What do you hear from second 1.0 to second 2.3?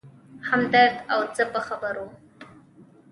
او زه په خبرو و.